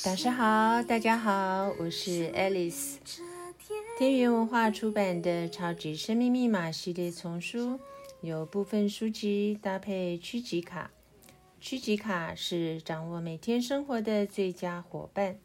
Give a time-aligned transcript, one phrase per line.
[0.00, 2.98] 早上好，大家好，我是 Alice。
[3.58, 7.80] 天天元文化出版的《超级生命密码》系列丛书，
[8.20, 10.92] 有部分书籍搭配趋吉卡。
[11.60, 15.40] 趋吉卡是掌握每天生活的最佳伙伴，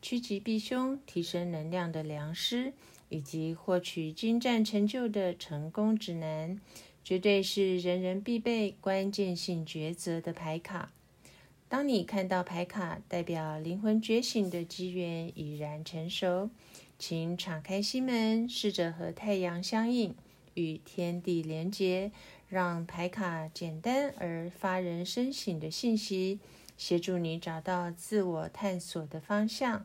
[0.00, 2.72] 趋吉避凶、提升能量的良师，
[3.08, 6.60] 以及获取精湛成就的成功指南，
[7.02, 10.92] 绝对是人人必备、关键性抉择的牌卡。
[11.68, 16.48] 当你看到牌卡，代表灵魂觉醒的机缘已然成熟。
[16.98, 20.14] 请敞开心门，试着和太阳相应，
[20.54, 22.12] 与天地连结，
[22.48, 26.38] 让牌卡简单而发人深省的信息，
[26.78, 29.84] 协助你找到自我探索的方向。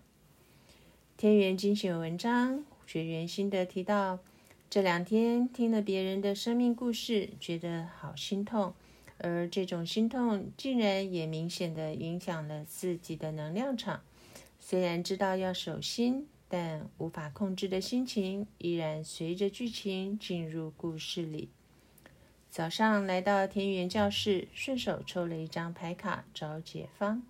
[1.17, 4.19] 天元精选文章，学员心得提到，
[4.69, 8.73] 这两天听了别人的生命故事，觉得好心痛，
[9.23, 14.01] 而这种心痛竟然也明显的影响了自己的能量场。
[14.59, 21.49] 虽然知道要守心，但无法控制的心情依然随着剧情进入故事里。
[22.49, 27.23] 早上来到田园教室，顺手抽了一张牌卡找解方。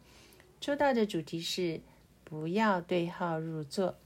[0.59, 1.81] 抽到的主题是
[2.23, 3.98] “不要对号入座”。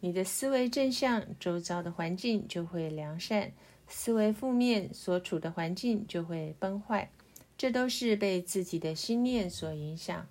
[0.00, 3.50] 你的思维正向，周遭的环境就会良善；
[3.88, 7.10] 思维负面，所处的环境就会崩坏。
[7.56, 10.26] 这都是被自己的心念所影响。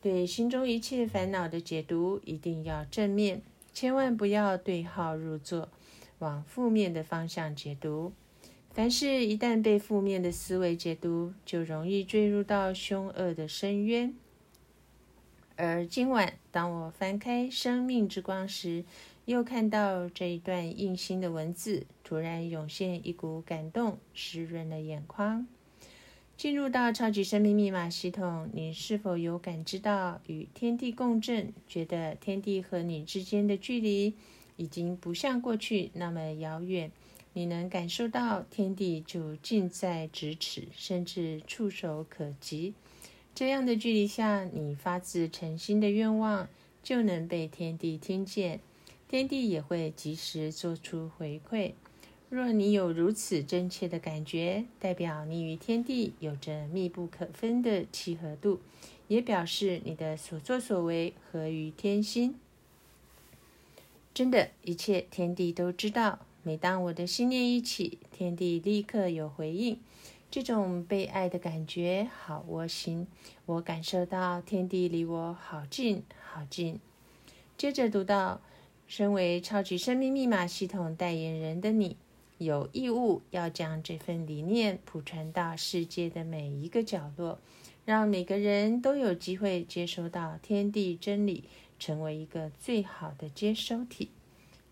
[0.00, 3.40] 对心中一切烦恼的解读一定要正面，
[3.72, 5.68] 千万不要对号入座，
[6.18, 8.12] 往负面的方向解读。
[8.72, 14.12] 凡事一旦被负面的思维解读，就容易坠入到凶恶的深渊。
[15.56, 18.84] 而今晚，当我翻开《生命之光》时，
[19.32, 25.46] 又看到这一段印心的文字，突然涌现一股感动，湿润了眼眶。
[26.36, 31.54] 进入到超级生命密码系统，你是否有感知到与天地共振？
[31.66, 34.12] 觉得天地和你之间的距离
[34.56, 36.92] 已经不像过去那么遥远？
[37.32, 42.74] 你能感受到天地就近在咫尺，甚至触手可及。
[43.34, 46.50] 这样的距离下，你发自诚心的愿望
[46.82, 48.60] 就能被天地听见，
[49.12, 51.72] 天地也会及时做出回馈。
[52.30, 58.60] 若你有如此真切的感觉，代表你与天地有着密不可分的契合度，
[59.08, 62.36] 也表示你的所作所为合于天心。
[64.14, 66.20] 真的，一切天地都知道。
[66.42, 69.78] 每当我的心念一起，天地立刻有回应。
[70.30, 73.06] 这种被爱的感觉好窝心，
[73.44, 76.02] 我感受到天地离我好近
[76.32, 76.80] 好近。
[77.58, 78.40] 接着读到，
[78.94, 81.96] 身为超级生命密码系统代言人的你。
[82.36, 87.38] 有义务要将这份理念普传到世界的每一个角落，
[87.86, 91.44] 让每个人都有机会接收到天地真理，
[91.78, 94.10] 成为一个最好的接收体。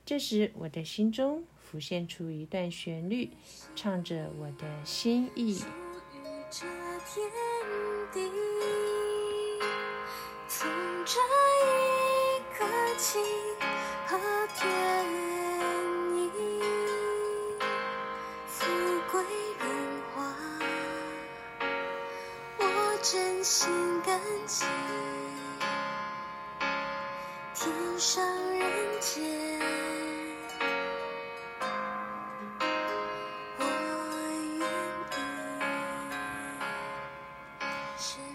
[0.05, 3.31] 这时，我的心中浮现出一段旋律，
[3.75, 5.55] 唱着我的心意。
[5.55, 6.67] 属于这
[7.07, 7.25] 天
[8.13, 8.21] 地，
[10.47, 10.69] 从
[11.07, 11.19] 这
[11.65, 12.67] 一刻
[12.99, 13.19] 起
[23.43, 23.71] 心
[24.03, 24.67] 感激，
[27.55, 28.69] 天上人
[29.01, 29.59] 间。
[33.59, 33.65] 我
[34.59, 34.63] 愿意。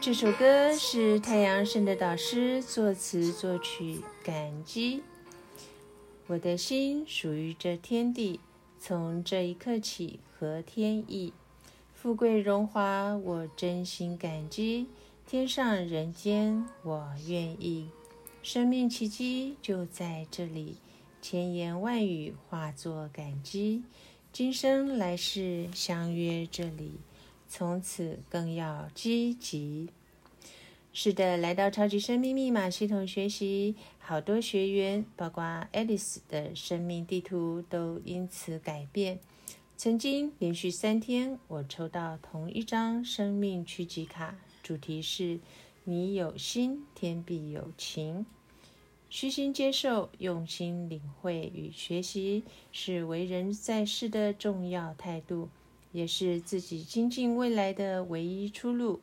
[0.01, 5.03] 这首歌是太阳神的导师作词作曲，感激。
[6.25, 8.39] 我的心属于这天地，
[8.79, 11.31] 从这一刻起合天意，
[11.93, 14.87] 富贵荣华我真心感激，
[15.27, 17.89] 天上人间我愿意，
[18.43, 20.77] 生命奇迹就在这里，
[21.19, 23.81] 千言万语化作感激，
[24.31, 26.99] 今生来世相约这里。
[27.49, 29.89] 从此更要积极。
[30.93, 35.43] 是的，来到超级生命密码系统学习，好多学员，包括
[35.73, 39.19] Alice 的生命地图都因此改变。
[39.77, 45.39] 曾经连续三天，我抽到同一张生命趋吉卡，主题是
[45.83, 48.25] “你有心，天必有情”。
[49.09, 55.49] 虚心接受，用心领会与学习，是为人在世的重要态度。
[55.91, 58.99] 也是自己精进未来的唯一出路。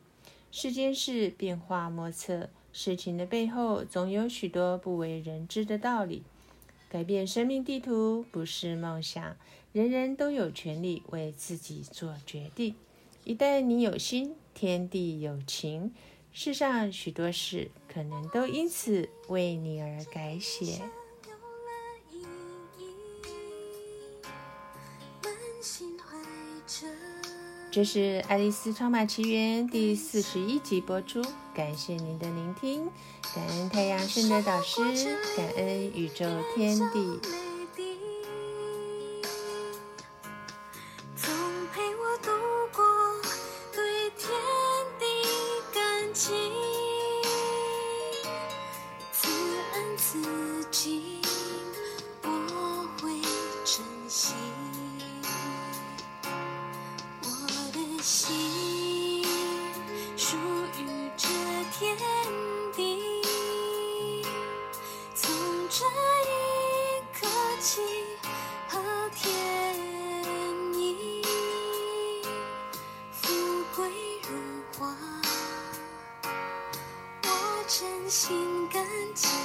[0.51, 6.21] 世间事变化莫测，事情的背后总有许多不为人知的道理。
[6.93, 9.35] 改变生命地图不是梦想，
[9.71, 12.75] 人人都有权利为自己做决定。
[13.23, 15.91] 一旦你有心，天地有情，
[16.31, 20.83] 世上许多事可能都因此为你而改写。
[27.71, 31.23] 这是《爱丽丝超马奇缘》第四十一集播出，
[31.55, 32.87] 感谢您的聆听，
[33.35, 34.81] 感恩太阳神的导师，
[35.35, 36.25] 感恩宇宙
[36.55, 37.52] 天地。
[78.13, 78.37] 心
[78.71, 79.42] 甘情。